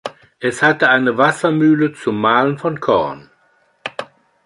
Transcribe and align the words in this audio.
Es 0.39 0.63
hatte 0.63 0.89
eine 0.89 1.17
Wassermühle 1.19 1.93
zum 1.93 2.19
Mahlen 2.19 2.57
von 2.57 2.79
Korn. 2.79 3.29